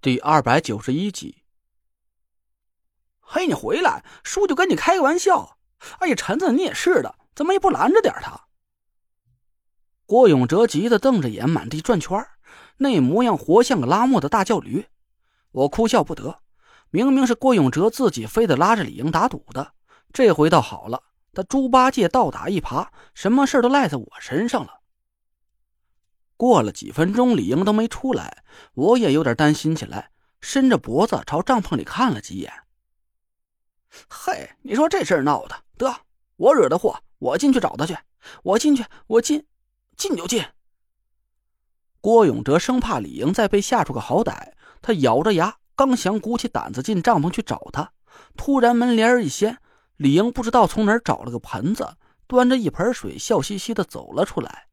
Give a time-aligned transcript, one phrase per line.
[0.00, 1.42] 第二百九十一集。
[3.18, 5.58] 嘿，你回来，叔就跟你开个玩笑。
[5.98, 8.42] 哎呀，陈子，你也是的，怎么也不拦着点他？
[10.06, 12.24] 郭永哲急得瞪着眼，满地转圈
[12.76, 14.86] 那模样活像个拉磨的大叫驴。
[15.50, 16.42] 我哭笑不得，
[16.90, 19.72] 明明是郭永哲自己非得拉着李英打赌的，
[20.12, 21.02] 这回倒好了，
[21.34, 24.77] 他猪八戒倒打一耙，什么事都赖在我身上了。
[26.38, 28.44] 过了几分钟，李英都没出来，
[28.74, 30.10] 我也有点担心起来，
[30.40, 32.50] 伸着脖子朝帐篷里看了几眼。
[34.08, 35.92] 嘿，你说这事闹的，得
[36.36, 37.98] 我惹的祸，我进去找他去，
[38.44, 39.44] 我进去，我进。
[39.96, 40.44] 进就进。
[42.00, 47.92] 郭永哲生怕李英再被吓出个好歹，他咬着牙，刚想鼓起胆子进帐篷去找他，
[48.36, 49.58] 突然门帘一掀，
[49.96, 51.96] 李英不知道从哪儿找了个盆子，
[52.28, 54.67] 端着一盆水，笑嘻嘻的走了出来。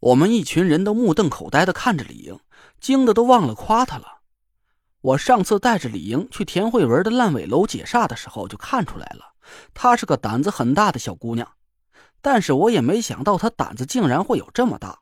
[0.00, 2.38] 我们一群人都目瞪口呆的看着李英，
[2.80, 4.20] 惊得都忘了夸她了。
[5.00, 9.34] 我上次带着李英去田慧文的烂尾楼解煞的时候，就看出来了，
[9.74, 11.48] 她是个胆子很大的小姑娘。
[12.20, 15.00] 但是我也没想到她胆子竟然会有这么大，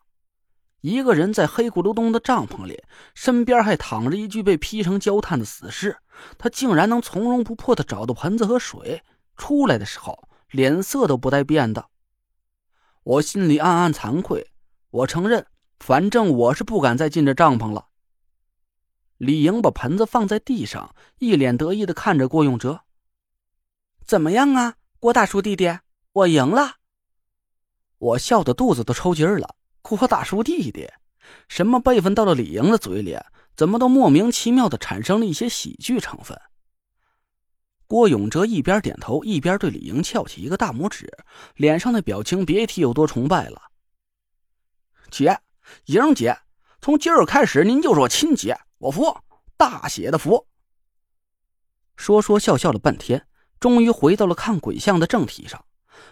[0.81, 2.83] 一个人在黑咕隆咚的帐篷里，
[3.15, 5.97] 身边还躺着一具被劈成焦炭的死尸，
[6.39, 9.03] 她竟然能从容不迫的找到盆子和水，
[9.37, 11.87] 出来的时候脸色都不带变的。
[13.03, 14.51] 我心里暗暗惭愧，
[14.91, 15.47] 我承认，
[15.79, 17.89] 反正我是不敢再进这帐篷了。
[19.19, 22.83] 李莹把盆子放在地上，一脸得意的看着郭永哲
[24.07, 25.79] ：“怎么样啊，郭大叔弟弟，
[26.13, 26.77] 我赢了。”
[27.99, 29.57] 我笑得肚子都抽筋了。
[29.81, 30.91] 郭大叔弟弟，
[31.49, 33.17] 什么辈分到了李莹的嘴里，
[33.57, 36.39] 怎么都莫名其妙的产生了一些喜剧成分。
[37.87, 41.11] 郭永哲一边点头，一边对李莹翘起一个大拇指，
[41.55, 43.63] 脸上的表情别提有多崇拜了。
[45.17, 45.41] 姐，
[45.87, 46.39] 莹姐，
[46.83, 49.17] 从今儿开始您就是我亲姐，我服，
[49.57, 50.47] 大写的服。
[51.97, 53.27] 说说笑笑了半天，
[53.59, 55.65] 终于回到了看鬼相的正题上。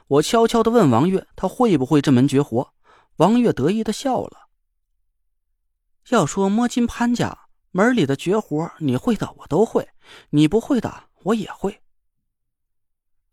[0.06, 2.72] 我悄悄的问王月：“他会不会这门绝活？”
[3.16, 4.48] 王月得意的笑了。
[6.08, 9.86] 要说摸金潘家门里的绝活，你会的我都会，
[10.30, 11.82] 你不会的我也会。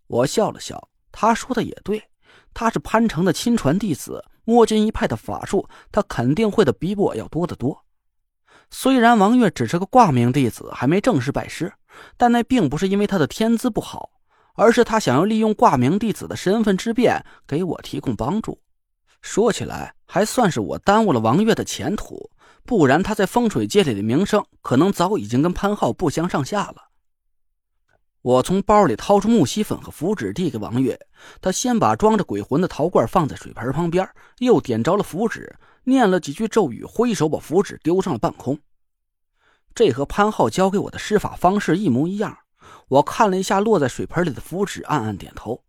[0.07, 2.09] 我笑了笑，他说的也对，
[2.53, 7.85] 他是潘城的亲传弟子，摸金一派的法术，他肯定会的比我要多得多。
[8.69, 11.73] 虽然王月只是个挂名弟子，还没正式拜师，
[12.17, 14.09] 但那并不是因为他的天资不好。
[14.53, 18.59] 而是他想要利用挂名弟子的身份之便给我提供帮助，
[19.21, 22.29] 说起来还算是我耽误了王月的前途，
[22.65, 26.90] 不然他在风水界里的名声可能早已经跟潘浩不相上下了。
[28.21, 30.99] 我从包里掏出木锡粉和符纸递给王月，
[31.41, 35.55] 他先把装着鬼魂的陶罐放在水盆旁边，又点着了符纸，
[35.85, 38.59] 念了几句咒语，挥手把符纸丢上了半空。
[39.73, 42.37] 这和潘浩教给我的施法方式一模一样。
[42.89, 45.63] 我看了一下落在水盆里的符纸，暗暗点头。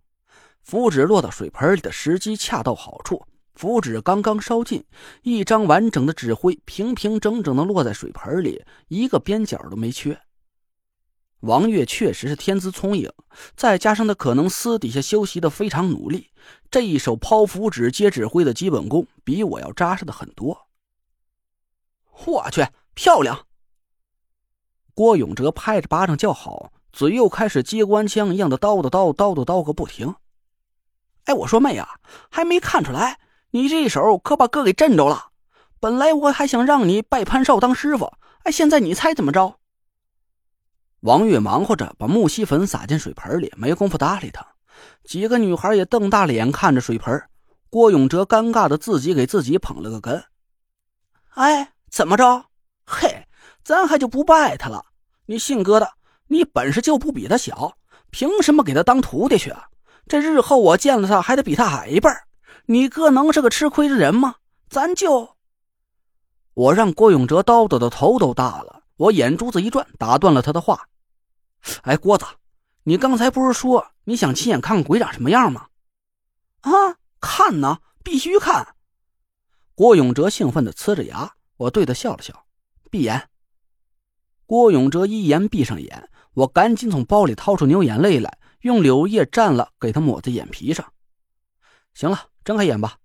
[0.63, 3.25] 符纸落到水盆里的时机恰到好处，
[3.55, 4.85] 符纸刚刚烧尽，
[5.23, 10.21] 一张完整的纸灰平平整整的落在水盆里，一个边角都没缺。
[11.43, 13.11] 王月确实是天资聪颖，
[13.57, 16.31] 再加上他可能私底下修习的非常努力，
[16.71, 20.69] 这一手抛符纸接纸灰的基本功比我要扎实的很多。
[22.27, 23.47] 我去，漂亮！
[24.95, 26.73] 郭永哲拍着巴掌叫好。
[26.93, 30.15] 嘴又开始接官腔一样的叨叨叨叨叨叨个不停。
[31.25, 31.89] 哎，我说妹啊，
[32.31, 33.19] 还没看出来，
[33.53, 35.31] 你这一手可把哥给震着了。
[35.81, 39.59] 本来我还想让你拜潘少当师傅，哎，现在你猜怎么着？
[41.03, 44.47] 王月忙活着把木锡粉撒进水盆里，没工夫搭理他。
[45.03, 47.21] 几个女孩也瞪大了眼看着水盆。
[47.69, 50.23] 郭永哲尴尬的自己给自己捧了个哏。
[51.31, 52.45] 哎，怎么着？
[52.87, 53.27] 嘿，
[53.65, 54.85] 咱还就不拜他了。
[55.27, 55.91] 你姓哥的。
[56.29, 57.77] 你本事就不比他小，
[58.11, 59.67] 凭什么给他当徒弟去啊？
[60.07, 62.23] 这日后我见了他还得比他矮一辈儿。
[62.67, 64.37] 你哥能是个吃亏的人吗？
[64.71, 65.31] 咱就……
[66.55, 68.85] 我让郭永哲叨叨的头都大了。
[68.97, 70.87] 我眼珠子一转，打断了他的话
[71.83, 72.25] ：“哎，郭子，
[72.85, 75.69] 你刚才不是说你想亲眼看看鬼长什么样吗？”
[76.63, 76.71] 啊，
[77.21, 78.75] 看呢，必须看！
[79.75, 81.35] 郭永哲兴奋的呲着牙。
[81.57, 82.47] 我对他笑了笑，
[82.91, 83.29] 闭眼。
[84.47, 86.09] 郭永哲一言闭上眼。
[86.35, 90.93] 我赶紧从包里掏出牛眼泪来，用柳叶蘸了，给他抹在眼皮上。
[91.95, 92.97] 行了，睁开眼吧。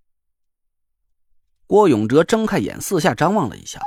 [1.66, 3.80] 郭永哲睁开眼，四下张望了一下，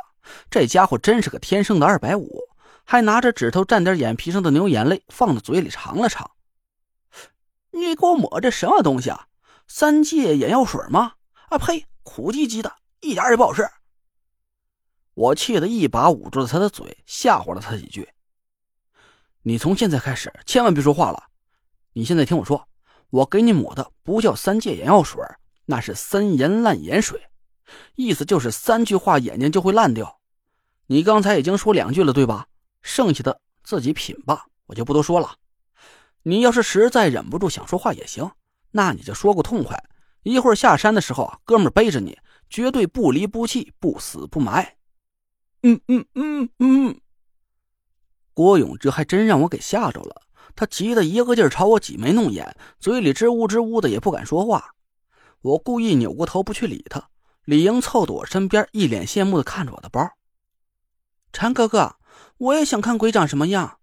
[0.50, 2.42] 这家伙真是个天生的二百五，
[2.84, 6.32] 还拿着指头蘸点眼皮上的牛眼泪，放到嘴里尝了尝。
[7.72, 9.28] 你给我抹这什么东西啊？
[9.68, 11.14] 三界眼药水吗？
[11.50, 13.66] 啊呸，苦唧唧的，一点也不好吃。
[15.14, 18.10] 我气得一把捂住了他的嘴，吓唬了他几句。
[19.44, 21.24] 你从现在开始千万别说话了。
[21.94, 22.68] 你现在听我说，
[23.10, 25.22] 我给你抹的不叫三界眼药水，
[25.66, 27.30] 那是三盐烂眼水，
[27.96, 30.20] 意思就是三句话眼睛就会烂掉。
[30.88, 32.48] 你刚才已经说两句了，对吧？
[32.82, 35.36] 剩下的自己品吧，我就不多说了。
[36.24, 38.32] 你要是实在忍不住想说话也行，
[38.72, 39.84] 那你就说个痛快。
[40.24, 42.18] 一会儿下山的时候，哥们背着你，
[42.50, 44.76] 绝对不离不弃，不死不埋。
[45.64, 47.02] 嗯嗯嗯嗯。
[48.34, 50.22] 郭永哲还真让我给吓着了，
[50.56, 54.76] 他急得一个劲儿朝我挤眉弄眼，嘴里支吾支吾的，也不敢说话。
[55.42, 57.10] 我故意扭过头不去理他。
[57.46, 60.08] 李英凑到我身边，一脸羡慕的看着我的包。
[61.34, 61.96] 陈哥哥，
[62.42, 63.78] 我也想看鬼长什么样。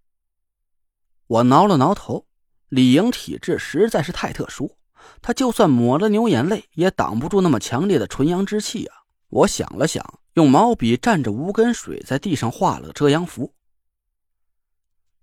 [1.28, 2.26] 我挠了挠头。
[2.68, 4.76] 李莹体质实在是太特殊，
[5.22, 8.94] 她就算抹了牛眼泪，也挡不住那么强烈的纯阳之气啊！
[9.28, 13.54] 我想了想，用毛笔蘸着无根水在地上画了个遮阳符。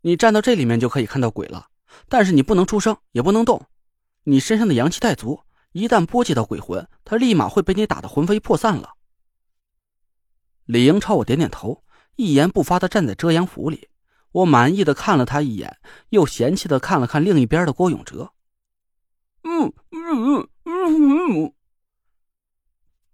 [0.01, 1.67] 你站到这里面就可以看到鬼了，
[2.07, 3.67] 但是你不能出声，也不能动。
[4.23, 5.41] 你身上的阳气太足，
[5.73, 8.93] 一旦波及到鬼魂，他立马会被你打得魂飞魄散了。
[10.63, 11.83] 李莹朝我点点头，
[12.15, 13.89] 一言不发的站在遮阳符里。
[14.31, 15.77] 我满意的看了他一眼，
[16.09, 18.31] 又嫌弃的看了看另一边的郭永哲。
[19.43, 21.53] 嗯嗯嗯嗯。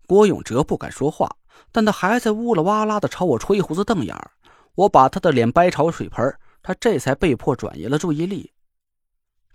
[0.07, 1.37] 郭永哲不敢说话，
[1.71, 4.31] 但他还在呜啦哇啦的朝我吹胡子瞪眼儿。
[4.73, 8.51] 我把他的脸掰朝水盆，他这才被迫转移了注意力。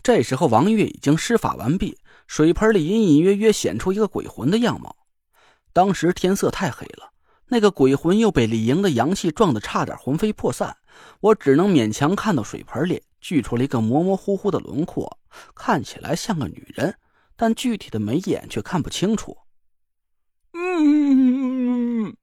[0.03, 1.99] 这时候，王月已经施法完毕，
[2.29, 4.95] 水盆里隐隐约约显出一个鬼魂的样貌。
[5.73, 7.11] 当时天色太黑了，
[7.49, 10.77] 那个鬼魂又被李莹的阳气撞得差点魂飞魄散。
[11.21, 15.19] 我只能勉强看到水盆里聚出了一个模模糊糊的轮廓，
[15.55, 16.97] 看起来像个女人，
[17.37, 19.37] 但具体的眉眼却看不清楚。
[20.55, 22.17] 嗯，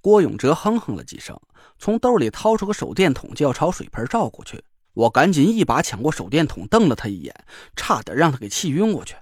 [0.00, 1.38] 郭永哲哼哼了几声，
[1.78, 4.64] 从兜里掏出个手电筒，就要朝水盆照过去。
[4.94, 7.44] 我赶紧一把抢过手电筒，瞪了他一眼，
[7.76, 9.14] 差点让他给气晕过去。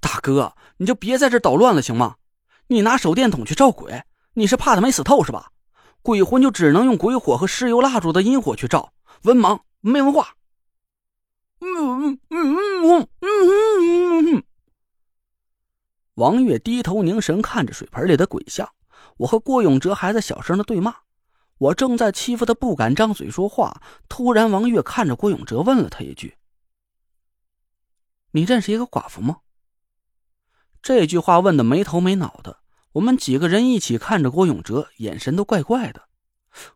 [0.00, 2.16] 大哥，你就别在这捣乱了，行吗？
[2.72, 4.02] 你拿手电筒去照鬼，
[4.34, 5.50] 你是怕他没死透是吧？
[6.02, 8.92] 鬼魂就只能用鬼火和石油蜡烛的阴火去照，
[9.22, 10.34] 文盲没文化。
[11.60, 14.44] 嗯嗯嗯嗯嗯嗯。
[16.14, 18.68] 王月低头凝神看着水盆里的鬼像，
[19.16, 20.94] 我和郭永哲还在小声的对骂。
[21.58, 23.80] 我正在欺负他，不敢张嘴说话。
[24.08, 26.36] 突然，王月看着郭永哲，问了他一句
[28.32, 29.38] ：“你认识一个寡妇吗？”
[30.82, 32.61] 这句话问的没头没脑的。
[32.92, 36.08] 我们几个人一起看着郭永哲，眼神都怪怪的。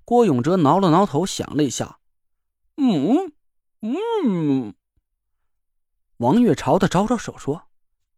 [0.05, 1.99] 郭永哲挠了挠头，想了一下，
[2.77, 3.33] 嗯
[3.83, 4.75] 嗯。
[6.17, 7.65] 王月朝他招招手说：“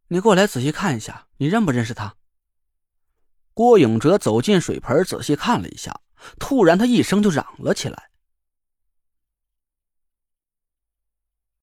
[0.09, 2.15] 你过来仔细看一下，你认不认识他？”
[3.55, 6.01] 郭永哲走进水盆，仔细看了一下，
[6.39, 8.08] 突然他一声就嚷了起来：“